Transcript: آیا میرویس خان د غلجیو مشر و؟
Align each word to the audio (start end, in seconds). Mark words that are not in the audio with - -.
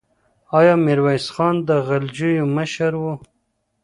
آیا 0.59 0.73
میرویس 0.85 1.25
خان 1.33 1.55
د 1.67 1.69
غلجیو 1.87 2.45
مشر 2.55 2.91
و؟ 3.01 3.03